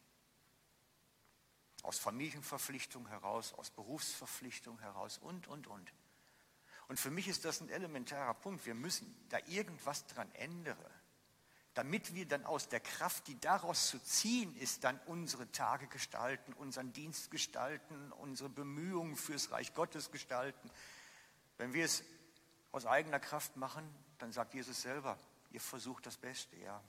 [1.83, 5.93] Aus Familienverpflichtung heraus, aus Berufsverpflichtung heraus und, und, und.
[6.87, 8.65] Und für mich ist das ein elementarer Punkt.
[8.65, 10.77] Wir müssen da irgendwas dran ändern,
[11.75, 16.53] damit wir dann aus der Kraft, die daraus zu ziehen ist, dann unsere Tage gestalten,
[16.53, 20.71] unseren Dienst gestalten, unsere Bemühungen fürs Reich Gottes gestalten.
[21.57, 22.03] Wenn wir es
[22.71, 25.19] aus eigener Kraft machen, dann sagt Jesus selber,
[25.51, 26.81] ihr versucht das Beste, ja.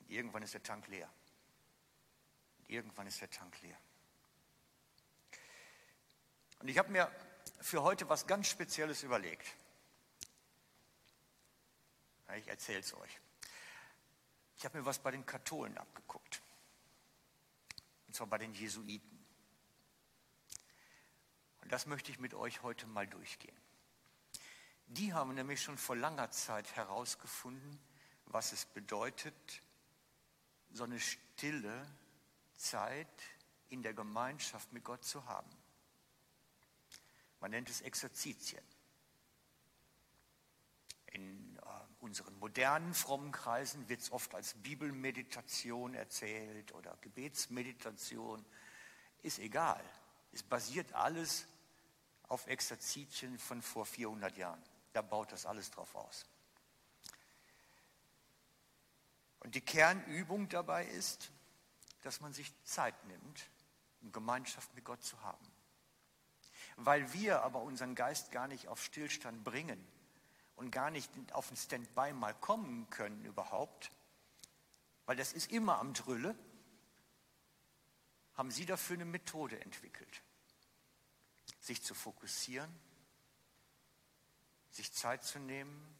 [0.00, 1.08] Und irgendwann ist der Tank leer.
[2.58, 3.78] Und irgendwann ist der Tank leer.
[6.58, 7.08] Und ich habe mir
[7.60, 9.46] für heute was ganz Spezielles überlegt.
[12.36, 13.20] Ich erzähle es euch.
[14.62, 16.40] Ich habe mir was bei den Katholen abgeguckt.
[18.06, 19.26] Und zwar bei den Jesuiten.
[21.62, 23.56] Und das möchte ich mit euch heute mal durchgehen.
[24.86, 27.80] Die haben nämlich schon vor langer Zeit herausgefunden,
[28.26, 29.34] was es bedeutet,
[30.70, 31.84] so eine stille
[32.54, 33.24] Zeit
[33.68, 35.50] in der Gemeinschaft mit Gott zu haben.
[37.40, 38.62] Man nennt es Exerzitien.
[41.06, 41.51] In
[42.02, 48.44] unseren modernen frommen Kreisen wird es oft als Bibelmeditation erzählt oder Gebetsmeditation.
[49.22, 49.82] Ist egal.
[50.32, 51.46] Es basiert alles
[52.26, 54.62] auf Exerzitien von vor 400 Jahren.
[54.92, 56.26] Da baut das alles drauf aus.
[59.38, 61.30] Und die Kernübung dabei ist,
[62.02, 63.48] dass man sich Zeit nimmt,
[64.00, 65.46] um Gemeinschaft mit Gott zu haben.
[66.76, 69.86] Weil wir aber unseren Geist gar nicht auf Stillstand bringen
[70.62, 73.90] und gar nicht auf ein Standby mal kommen können überhaupt,
[75.06, 76.38] weil das ist immer am Drülle,
[78.34, 80.22] haben Sie dafür eine Methode entwickelt,
[81.58, 82.72] sich zu fokussieren,
[84.70, 85.96] sich Zeit zu nehmen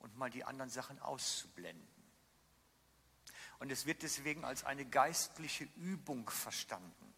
[0.00, 1.86] und mal die anderen Sachen auszublenden.
[3.60, 7.14] Und es wird deswegen als eine geistliche Übung verstanden.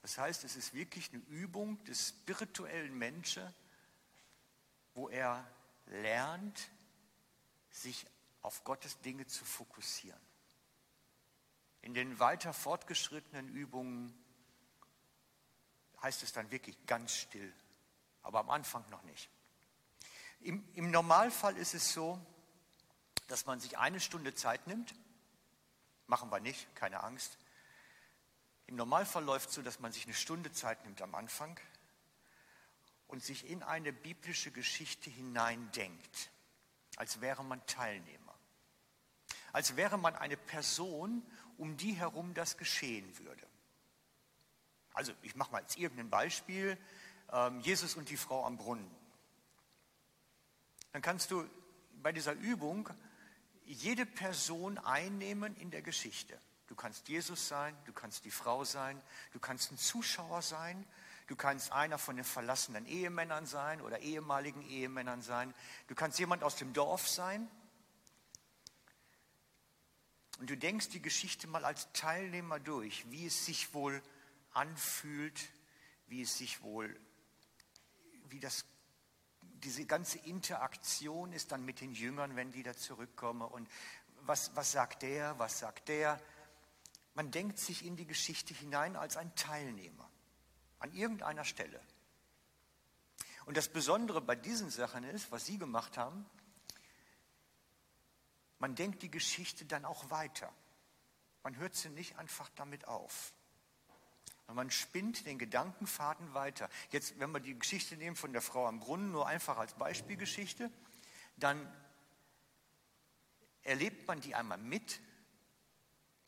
[0.00, 3.54] Das heißt, es ist wirklich eine Übung des spirituellen Menschen,
[4.94, 5.46] wo er
[5.86, 6.70] lernt,
[7.70, 8.06] sich
[8.42, 10.20] auf Gottes Dinge zu fokussieren.
[11.82, 14.14] In den weiter fortgeschrittenen Übungen
[16.02, 17.52] heißt es dann wirklich ganz still,
[18.22, 19.28] aber am Anfang noch nicht.
[20.40, 22.18] Im, Im, Normalfall ist es so,
[23.28, 24.94] dass man sich eine Stunde Zeit nimmt.
[26.06, 27.38] Machen wir nicht, keine Angst.
[28.66, 31.58] Im Normalfall läuft es so, dass man sich eine Stunde Zeit nimmt am Anfang
[33.08, 36.30] und sich in eine biblische Geschichte hineindenkt,
[36.96, 38.34] als wäre man Teilnehmer,
[39.52, 41.22] als wäre man eine Person,
[41.58, 43.46] um die herum das geschehen würde.
[44.92, 46.78] Also ich mache mal jetzt irgendein Beispiel,
[47.32, 48.90] ähm, Jesus und die Frau am Brunnen.
[50.92, 51.48] Dann kannst du
[52.02, 52.88] bei dieser Übung
[53.64, 56.38] jede Person einnehmen in der Geschichte.
[56.66, 59.00] Du kannst Jesus sein, du kannst die Frau sein,
[59.32, 60.86] du kannst ein Zuschauer sein,
[61.26, 65.54] du kannst einer von den verlassenen Ehemännern sein oder ehemaligen Ehemännern sein,
[65.86, 67.50] du kannst jemand aus dem Dorf sein.
[70.40, 74.02] Und du denkst die Geschichte mal als Teilnehmer durch, wie es sich wohl
[74.52, 75.40] anfühlt,
[76.08, 76.94] wie es sich wohl,
[78.28, 78.64] wie das
[79.42, 83.66] diese ganze Interaktion ist dann mit den Jüngern, wenn die da zurückkommen und
[84.22, 86.20] was, was sagt der, was sagt der.
[87.14, 90.10] Man denkt sich in die Geschichte hinein als ein Teilnehmer
[90.78, 91.80] an irgendeiner Stelle.
[93.46, 96.26] Und das Besondere bei diesen Sachen ist, was Sie gemacht haben,
[98.58, 100.50] man denkt die Geschichte dann auch weiter.
[101.42, 103.34] Man hört sie nicht einfach damit auf.
[104.46, 106.70] Und man spinnt den Gedankenfaden weiter.
[106.90, 110.70] Jetzt, wenn wir die Geschichte nehmen von der Frau am Brunnen, nur einfach als Beispielgeschichte,
[111.36, 111.70] dann
[113.62, 115.00] erlebt man die einmal mit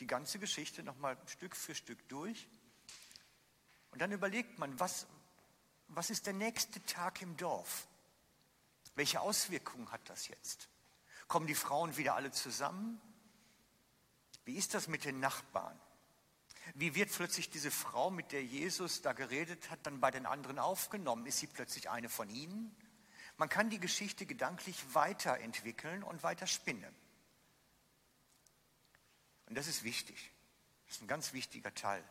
[0.00, 2.48] die ganze Geschichte nochmal Stück für Stück durch.
[3.96, 5.06] Und dann überlegt man, was,
[5.88, 7.88] was ist der nächste Tag im Dorf?
[8.94, 10.68] Welche Auswirkungen hat das jetzt?
[11.28, 13.00] Kommen die Frauen wieder alle zusammen?
[14.44, 15.80] Wie ist das mit den Nachbarn?
[16.74, 20.58] Wie wird plötzlich diese Frau, mit der Jesus da geredet hat, dann bei den anderen
[20.58, 21.24] aufgenommen?
[21.24, 22.76] Ist sie plötzlich eine von ihnen?
[23.38, 26.94] Man kann die Geschichte gedanklich weiterentwickeln und weiter spinnen.
[29.46, 30.32] Und das ist wichtig.
[30.84, 32.04] Das ist ein ganz wichtiger Teil.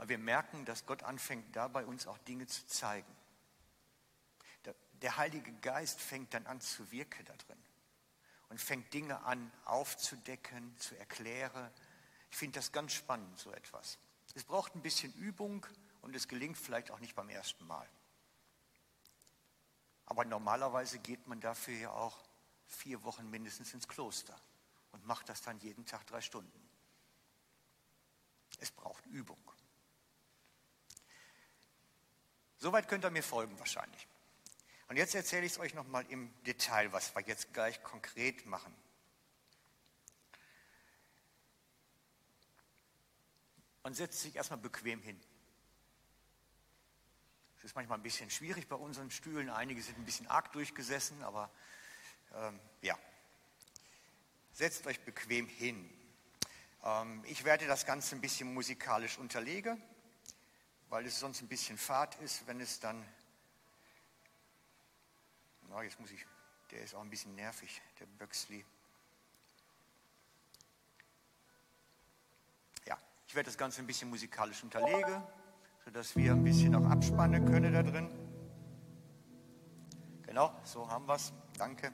[0.00, 3.14] Weil wir merken, dass Gott anfängt, dabei uns auch Dinge zu zeigen.
[4.64, 7.62] Der, der Heilige Geist fängt dann an zu wirken da drin
[8.48, 11.70] und fängt Dinge an aufzudecken, zu erklären.
[12.30, 13.98] Ich finde das ganz spannend, so etwas.
[14.32, 15.66] Es braucht ein bisschen Übung
[16.00, 17.86] und es gelingt vielleicht auch nicht beim ersten Mal.
[20.06, 22.16] Aber normalerweise geht man dafür ja auch
[22.68, 24.40] vier Wochen mindestens ins Kloster
[24.92, 26.70] und macht das dann jeden Tag drei Stunden.
[28.60, 29.36] Es braucht Übung.
[32.60, 34.06] Soweit könnt ihr mir folgen wahrscheinlich.
[34.88, 38.74] Und jetzt erzähle ich es euch nochmal im Detail, was wir jetzt gleich konkret machen.
[43.82, 45.18] Man setzt sich erstmal bequem hin.
[47.56, 49.48] Es ist manchmal ein bisschen schwierig bei unseren Stühlen.
[49.48, 51.50] Einige sind ein bisschen arg durchgesessen, aber
[52.34, 52.98] ähm, ja.
[54.52, 55.90] Setzt euch bequem hin.
[56.84, 59.82] Ähm, ich werde das Ganze ein bisschen musikalisch unterlegen,
[60.90, 63.02] weil es sonst ein bisschen fad ist, wenn es dann.
[65.68, 66.26] Na, jetzt muss ich.
[66.70, 68.64] Der ist auch ein bisschen nervig, der Böxley.
[72.86, 75.22] Ja, ich werde das Ganze ein bisschen musikalisch unterlegen,
[75.84, 78.08] sodass wir ein bisschen auch abspannen können da drin.
[80.22, 81.32] Genau, so haben wir es.
[81.58, 81.92] Danke.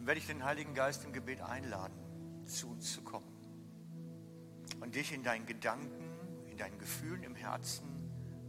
[0.00, 1.92] dann werde ich den Heiligen Geist im Gebet einladen,
[2.50, 3.26] zu uns zu kommen
[4.80, 6.04] und dich in deinen Gedanken,
[6.50, 7.84] in deinen Gefühlen im Herzen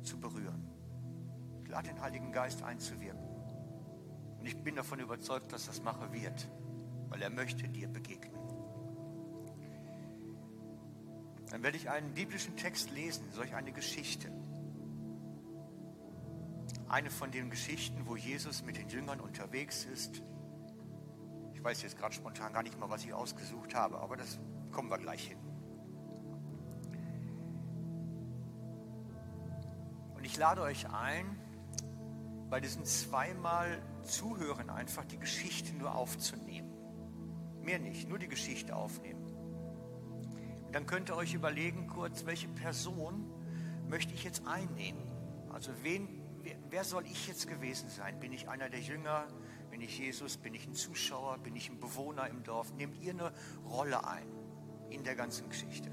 [0.04, 0.68] zu berühren.
[1.64, 3.24] Ich lade den Heiligen Geist einzuwirken.
[4.40, 6.50] Und ich bin davon überzeugt, dass das machen wird,
[7.10, 8.42] weil er möchte dir begegnen.
[11.52, 14.32] Dann werde ich einen biblischen Text lesen, solch eine Geschichte.
[16.88, 20.24] Eine von den Geschichten, wo Jesus mit den Jüngern unterwegs ist
[21.62, 24.40] ich weiß jetzt gerade spontan gar nicht mal, was ich ausgesucht habe, aber das
[24.72, 25.38] kommen wir gleich hin.
[30.16, 31.40] Und ich lade euch ein,
[32.50, 36.74] bei diesen zweimal Zuhören einfach die Geschichte nur aufzunehmen.
[37.62, 39.24] Mehr nicht, nur die Geschichte aufnehmen.
[40.66, 43.32] Und dann könnt ihr euch überlegen kurz, welche Person
[43.88, 45.04] möchte ich jetzt einnehmen?
[45.54, 48.20] Also wen, wer, wer soll ich jetzt gewesen sein?
[48.20, 49.28] Bin ich einer der Jünger?
[49.72, 50.36] Bin ich Jesus?
[50.36, 51.38] Bin ich ein Zuschauer?
[51.38, 52.74] Bin ich ein Bewohner im Dorf?
[52.74, 53.34] Nehmt ihr eine
[53.66, 54.28] Rolle ein
[54.90, 55.90] in der ganzen Geschichte?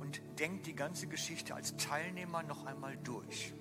[0.00, 3.52] Und denkt die ganze Geschichte als Teilnehmer noch einmal durch.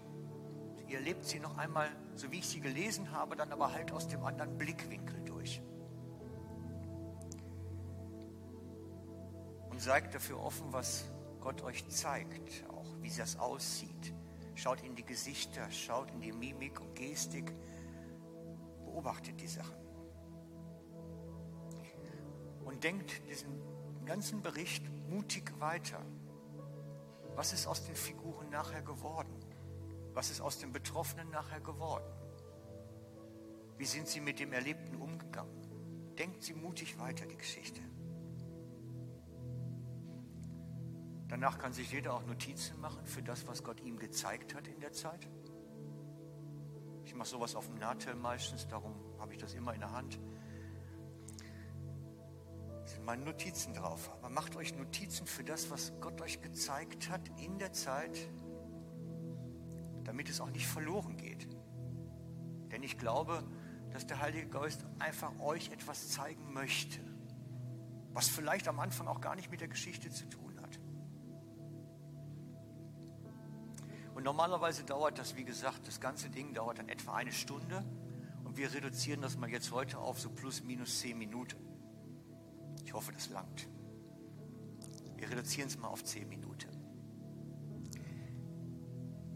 [0.87, 4.07] Ihr lebt sie noch einmal, so wie ich sie gelesen habe, dann aber halt aus
[4.07, 5.61] dem anderen Blickwinkel durch.
[9.69, 11.11] Und seid dafür offen, was
[11.41, 14.13] Gott euch zeigt, auch wie das aussieht
[14.55, 17.53] Schaut in die Gesichter, schaut in die Mimik und Gestik,
[18.85, 19.75] beobachtet die Sachen.
[22.63, 23.61] Und denkt diesen
[24.05, 25.99] ganzen Bericht mutig weiter.
[27.35, 29.33] Was ist aus den Figuren nachher geworden?
[30.13, 32.05] Was ist aus den Betroffenen nachher geworden?
[33.77, 36.15] Wie sind sie mit dem Erlebten umgegangen?
[36.17, 37.81] Denkt sie mutig weiter, die Geschichte.
[41.33, 44.79] Danach kann sich jeder auch Notizen machen für das, was Gott ihm gezeigt hat in
[44.79, 45.27] der Zeit.
[47.05, 50.19] Ich mache sowas auf dem Nahtell meistens, darum habe ich das immer in der Hand.
[52.81, 54.11] Da sind meine Notizen drauf.
[54.11, 58.29] Aber macht euch Notizen für das, was Gott euch gezeigt hat in der Zeit,
[60.03, 61.47] damit es auch nicht verloren geht.
[62.71, 63.43] Denn ich glaube,
[63.89, 66.99] dass der Heilige Geist einfach euch etwas zeigen möchte,
[68.11, 70.42] was vielleicht am Anfang auch gar nicht mit der Geschichte zu tun
[74.23, 77.83] Und normalerweise dauert das, wie gesagt, das ganze Ding dauert dann etwa eine Stunde.
[78.45, 81.57] Und wir reduzieren das mal jetzt heute auf so plus minus zehn Minuten.
[82.85, 83.67] Ich hoffe, das langt.
[85.17, 86.69] Wir reduzieren es mal auf zehn Minuten.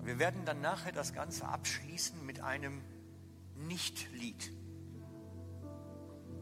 [0.04, 2.82] Wir werden dann nachher das Ganze abschließen mit einem
[3.56, 4.54] Nicht-Lied.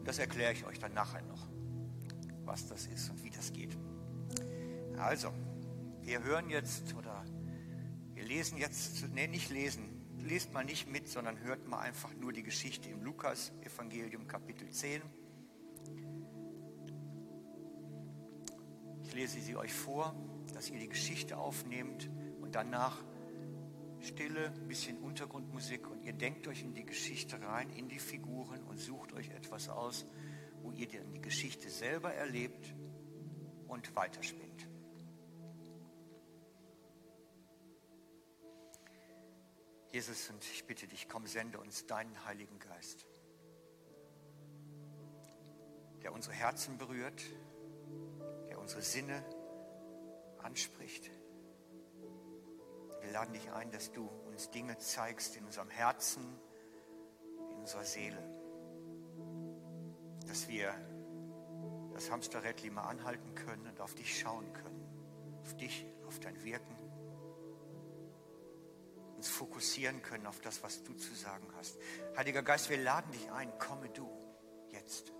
[0.04, 1.48] Das erkläre ich euch dann nachher noch,
[2.44, 3.76] was das ist und wie das geht.
[4.98, 5.32] Also,
[6.02, 7.24] wir hören jetzt oder
[8.24, 9.84] lesen jetzt, nee, nicht lesen,
[10.24, 15.02] lest mal nicht mit, sondern hört mal einfach nur die Geschichte im Lukas-Evangelium, Kapitel 10.
[19.04, 20.14] Ich lese sie euch vor,
[20.54, 22.10] dass ihr die Geschichte aufnehmt
[22.40, 23.02] und danach
[24.00, 28.78] Stille, bisschen Untergrundmusik und ihr denkt euch in die Geschichte rein, in die Figuren und
[28.78, 30.06] sucht euch etwas aus,
[30.62, 32.74] wo ihr die Geschichte selber erlebt
[33.68, 34.45] und weiterspinnt.
[39.96, 43.06] Jesus, und ich bitte dich, komm, sende uns deinen Heiligen Geist,
[46.02, 47.24] der unsere Herzen berührt,
[48.50, 49.24] der unsere Sinne
[50.42, 51.10] anspricht.
[53.00, 56.38] Wir laden dich ein, dass du uns Dinge zeigst in unserem Herzen,
[57.52, 58.22] in unserer Seele,
[60.26, 60.74] dass wir
[61.94, 65.40] das Hamsterrädchen mal anhalten können und auf dich schauen können.
[65.40, 66.85] Auf dich, auf dein Wirken.
[69.16, 71.78] Uns fokussieren können auf das, was du zu sagen hast.
[72.16, 73.58] Heiliger Geist, wir laden dich ein.
[73.58, 74.06] Komme du
[74.70, 75.10] jetzt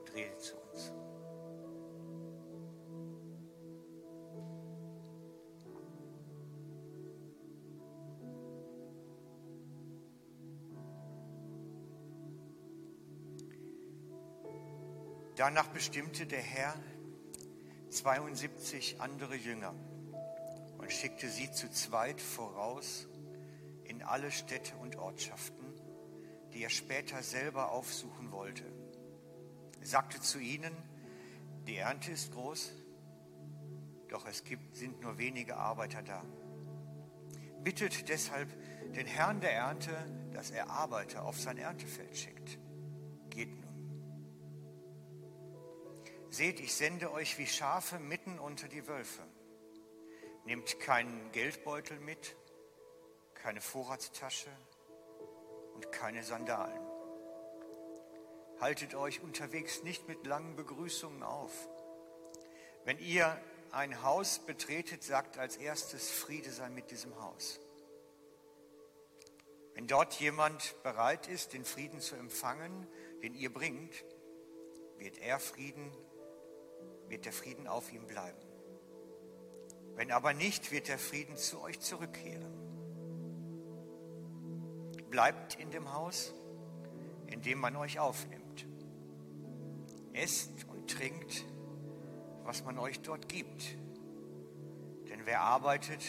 [0.00, 0.92] und rede zu uns.
[15.36, 16.74] Danach bestimmte der Herr
[17.88, 19.74] 72 andere Jünger
[20.90, 23.06] und schickte sie zu zweit voraus
[23.84, 25.64] in alle Städte und Ortschaften,
[26.52, 28.64] die er später selber aufsuchen wollte.
[29.80, 30.74] Er sagte zu ihnen,
[31.68, 32.72] die Ernte ist groß,
[34.08, 36.24] doch es gibt, sind nur wenige Arbeiter da.
[37.62, 38.48] Bittet deshalb
[38.92, 39.94] den Herrn der Ernte,
[40.32, 42.58] dass er Arbeiter auf sein Erntefeld schickt.
[43.30, 43.70] Geht nur.
[46.30, 49.22] Seht, ich sende euch wie Schafe mitten unter die Wölfe.
[50.50, 52.34] Nehmt keinen Geldbeutel mit,
[53.34, 54.50] keine Vorratstasche
[55.74, 56.82] und keine Sandalen.
[58.58, 61.52] Haltet euch unterwegs nicht mit langen Begrüßungen auf.
[62.84, 63.40] Wenn ihr
[63.70, 67.60] ein Haus betretet, sagt als erstes, Friede sei mit diesem Haus.
[69.74, 72.88] Wenn dort jemand bereit ist, den Frieden zu empfangen,
[73.22, 74.04] den ihr bringt,
[74.98, 75.92] wird er Frieden
[77.06, 78.49] wird der Frieden auf ihm bleiben.
[80.00, 82.50] Wenn aber nicht, wird der Frieden zu euch zurückkehren.
[85.10, 86.32] Bleibt in dem Haus,
[87.26, 88.64] in dem man euch aufnimmt.
[90.14, 91.44] Esst und trinkt,
[92.44, 93.76] was man euch dort gibt.
[95.10, 96.00] Denn wer arbeitet,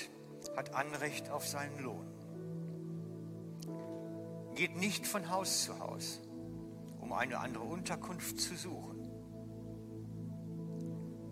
[0.56, 2.08] hat Anrecht auf seinen Lohn.
[4.56, 6.22] Geht nicht von Haus zu Haus,
[7.02, 9.01] um eine andere Unterkunft zu suchen.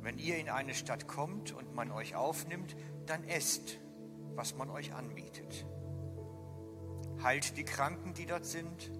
[0.01, 2.75] Wenn ihr in eine Stadt kommt und man euch aufnimmt,
[3.05, 3.79] dann esst,
[4.35, 5.65] was man euch anbietet.
[7.21, 8.91] Heilt die Kranken, die dort sind.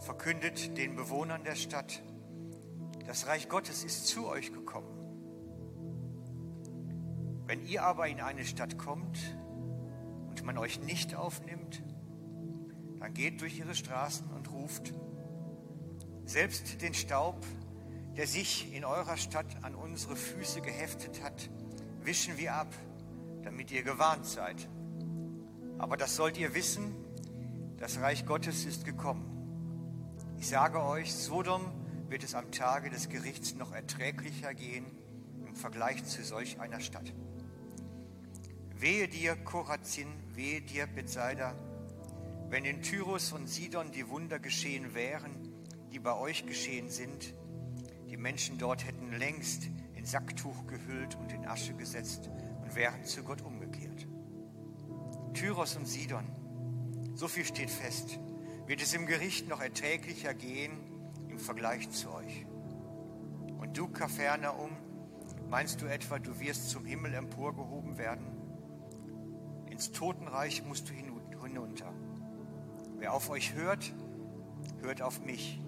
[0.00, 2.02] Verkündet den Bewohnern der Stadt,
[3.06, 4.92] das Reich Gottes ist zu euch gekommen.
[7.46, 9.18] Wenn ihr aber in eine Stadt kommt
[10.28, 11.82] und man euch nicht aufnimmt,
[12.98, 14.92] dann geht durch ihre Straßen und ruft,
[16.24, 17.46] selbst den Staub,
[18.16, 21.50] der sich in eurer Stadt an unsere Füße geheftet hat,
[22.02, 22.72] wischen wir ab,
[23.42, 24.68] damit ihr gewarnt seid.
[25.78, 26.94] Aber das sollt ihr wissen,
[27.78, 29.32] das Reich Gottes ist gekommen.
[30.38, 31.62] Ich sage euch, Sodom
[32.08, 34.86] wird es am Tage des Gerichts noch erträglicher gehen
[35.46, 37.12] im Vergleich zu solch einer Stadt.
[38.78, 41.54] Wehe dir, Korazin, wehe dir, Bethsaida,
[42.48, 45.52] wenn in Tyrus und Sidon die Wunder geschehen wären,
[45.92, 47.34] die bei euch geschehen sind,
[48.16, 52.30] die Menschen dort hätten längst in Sacktuch gehüllt und in Asche gesetzt
[52.62, 54.06] und wären zu Gott umgekehrt.
[55.34, 56.24] Tyros und Sidon,
[57.14, 58.18] so viel steht fest,
[58.66, 60.72] wird es im Gericht noch erträglicher gehen
[61.28, 62.46] im Vergleich zu euch.
[63.58, 64.70] Und du, Kafernaum,
[65.50, 68.26] meinst du etwa, du wirst zum Himmel emporgehoben werden?
[69.70, 71.92] Ins Totenreich musst du hinunter.
[72.96, 73.92] Wer auf euch hört,
[74.80, 75.60] hört auf mich.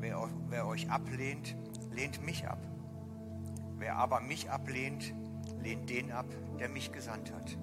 [0.00, 1.56] Wer, wer euch ablehnt,
[1.98, 2.60] lehnt mich ab.
[3.76, 5.12] Wer aber mich ablehnt,
[5.60, 6.26] lehnt den ab,
[6.60, 7.58] der mich gesandt hat.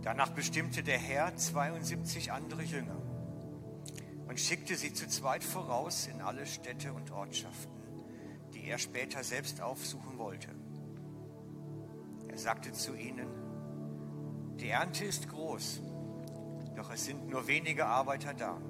[0.00, 2.96] Danach bestimmte der Herr 72 andere Jünger
[4.26, 7.72] und schickte sie zu zweit voraus in alle Städte und Ortschaften,
[8.54, 10.48] die er später selbst aufsuchen wollte.
[12.28, 13.28] Er sagte zu ihnen,
[14.56, 15.82] die Ernte ist groß
[16.76, 18.60] doch es sind nur wenige Arbeiter da.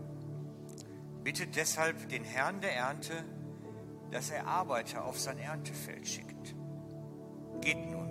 [1.23, 3.25] Bittet deshalb den Herrn der Ernte,
[4.11, 6.55] dass er Arbeiter auf sein Erntefeld schickt.
[7.61, 8.11] Geht nun.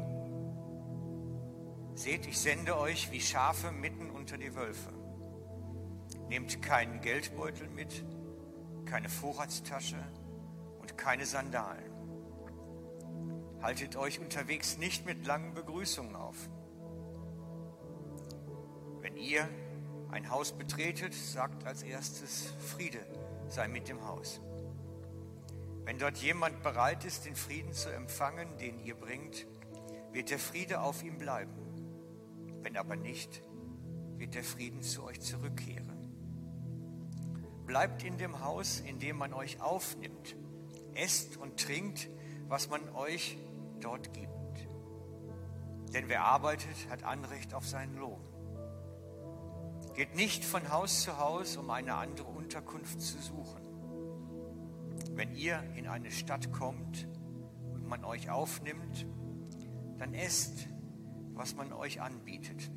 [1.94, 4.90] Seht, ich sende euch wie Schafe mitten unter die Wölfe.
[6.30, 8.04] Nehmt keinen Geldbeutel mit,
[8.86, 10.02] keine Vorratstasche
[10.80, 11.92] und keine Sandalen.
[13.62, 16.50] Haltet euch unterwegs nicht mit langen Begrüßungen auf.
[19.02, 19.48] Wenn ihr
[20.12, 23.06] ein Haus betretet, sagt als erstes, Friede
[23.48, 24.42] sei mit dem Haus.
[25.84, 29.48] Wenn dort jemand bereit ist, den Frieden zu empfangen, den ihr bringt,
[30.12, 31.52] wird der Friede auf ihm bleiben.
[32.62, 33.42] Wenn aber nicht,
[34.18, 35.90] wird der Frieden zu euch zurückkehren.
[37.66, 40.36] Bleibt in dem Haus, in dem man euch aufnimmt.
[40.94, 42.10] Esst und trinkt,
[42.48, 43.38] was man euch
[43.80, 44.30] dort gibt.
[45.94, 48.31] Denn wer arbeitet, hat Anrecht auf seinen Lohn.
[49.94, 53.62] Geht nicht von Haus zu Haus, um eine andere Unterkunft zu suchen.
[55.14, 57.08] Wenn ihr in eine Stadt kommt
[57.74, 59.06] und man euch aufnimmt,
[59.98, 60.68] dann esst,
[61.34, 62.72] was man euch anbietet.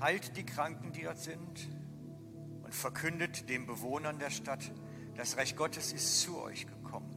[0.00, 1.68] Heilt die Kranken, die dort sind,
[2.64, 4.72] und verkündet den Bewohnern der Stadt,
[5.14, 7.16] das Reich Gottes ist zu euch gekommen.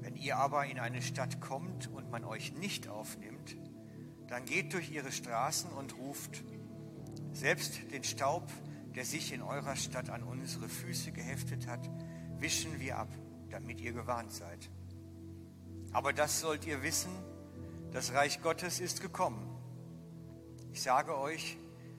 [0.00, 3.56] Wenn ihr aber in eine Stadt kommt und man euch nicht aufnimmt,
[4.28, 6.42] dann geht durch ihre Straßen und ruft,
[7.32, 8.50] selbst den Staub,
[8.94, 11.88] der sich in eurer Stadt an unsere Füße geheftet hat,
[12.38, 13.08] wischen wir ab,
[13.50, 14.70] damit ihr gewarnt seid.
[15.92, 17.10] Aber das sollt ihr wissen,
[17.92, 19.50] das Reich Gottes ist gekommen.
[20.72, 21.56] Ich sage euch,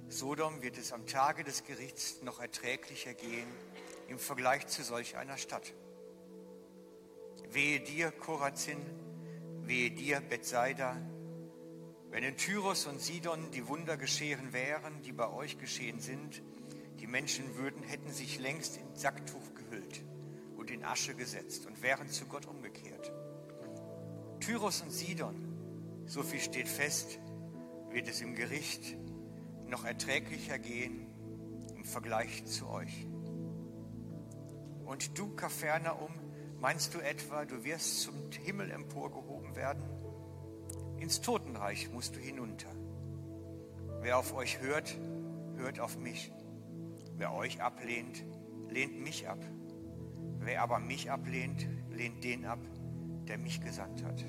[0.09, 3.47] Sodom wird es am Tage des Gerichts noch erträglicher gehen
[4.07, 5.73] im Vergleich zu solch einer Stadt.
[7.51, 8.79] Wehe dir, Korazin,
[9.63, 10.95] wehe dir, Bethsaida,
[12.11, 16.41] wenn in Tyros und Sidon die Wunder geschehen wären, die bei euch geschehen sind,
[16.99, 20.03] die Menschen würden, hätten sich längst in Sacktuch gehüllt
[20.57, 23.11] und in Asche gesetzt und wären zu Gott umgekehrt.
[24.39, 25.35] Tyros und Sidon,
[26.05, 27.19] so viel steht fest,
[27.91, 28.95] wird es im Gericht
[29.67, 31.07] noch erträglicher gehen
[31.75, 33.07] im Vergleich zu euch.
[34.85, 36.11] Und du, Kapernaum,
[36.59, 39.83] meinst du etwa, du wirst zum Himmel emporgehoben werden?
[40.97, 41.21] Ins
[41.57, 42.69] Totenreich musst du hinunter.
[44.01, 44.95] Wer auf euch hört,
[45.55, 46.31] hört auf mich.
[47.15, 48.23] Wer euch ablehnt,
[48.69, 49.39] lehnt mich ab.
[50.39, 52.59] Wer aber mich ablehnt, lehnt den ab,
[53.27, 54.23] der mich gesandt hat.